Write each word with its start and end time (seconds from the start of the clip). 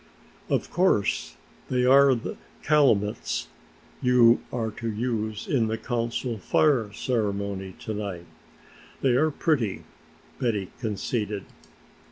"Of 0.49 0.71
course, 0.71 1.35
they 1.69 1.85
are 1.85 2.15
the 2.15 2.35
calumets 2.63 3.49
you 4.01 4.41
are 4.51 4.71
to 4.71 4.89
use 4.91 5.45
in 5.47 5.67
the 5.67 5.77
Council 5.77 6.39
Fire 6.39 6.91
ceremony 6.91 7.75
to 7.81 7.93
night. 7.93 8.25
They 9.01 9.11
are 9.11 9.29
pretty!" 9.29 9.83
Betty 10.39 10.71
conceded. 10.79 11.45